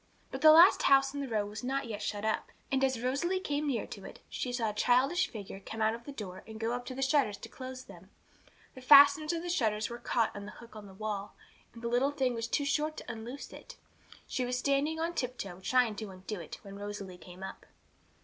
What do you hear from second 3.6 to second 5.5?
near to it, she saw a childish